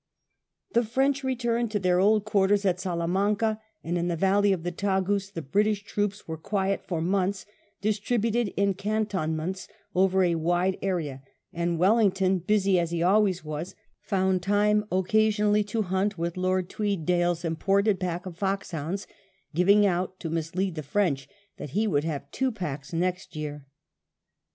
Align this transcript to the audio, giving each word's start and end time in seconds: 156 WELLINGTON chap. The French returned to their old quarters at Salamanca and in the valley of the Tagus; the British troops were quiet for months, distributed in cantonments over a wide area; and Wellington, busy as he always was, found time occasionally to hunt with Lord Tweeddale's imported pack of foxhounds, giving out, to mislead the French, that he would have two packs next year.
156 0.73 1.21
WELLINGTON 1.21 1.21
chap. 1.21 1.21
The 1.21 1.21
French 1.21 1.23
returned 1.23 1.71
to 1.71 1.79
their 1.87 1.99
old 1.99 2.25
quarters 2.25 2.65
at 2.65 2.79
Salamanca 2.79 3.61
and 3.83 3.99
in 3.99 4.07
the 4.07 4.15
valley 4.15 4.51
of 4.51 4.63
the 4.63 4.71
Tagus; 4.71 5.29
the 5.31 5.43
British 5.43 5.83
troops 5.83 6.27
were 6.27 6.39
quiet 6.39 6.83
for 6.83 7.01
months, 7.01 7.45
distributed 7.81 8.51
in 8.57 8.73
cantonments 8.73 9.67
over 9.93 10.23
a 10.23 10.33
wide 10.33 10.79
area; 10.81 11.21
and 11.53 11.77
Wellington, 11.77 12.39
busy 12.39 12.79
as 12.79 12.89
he 12.89 13.03
always 13.03 13.45
was, 13.45 13.75
found 14.01 14.41
time 14.41 14.85
occasionally 14.91 15.63
to 15.65 15.83
hunt 15.83 16.17
with 16.17 16.35
Lord 16.35 16.67
Tweeddale's 16.67 17.45
imported 17.45 17.99
pack 17.99 18.25
of 18.25 18.35
foxhounds, 18.39 19.05
giving 19.53 19.85
out, 19.85 20.19
to 20.21 20.31
mislead 20.31 20.73
the 20.73 20.81
French, 20.81 21.29
that 21.57 21.69
he 21.77 21.85
would 21.85 22.05
have 22.05 22.31
two 22.31 22.51
packs 22.51 22.91
next 22.91 23.35
year. 23.35 23.67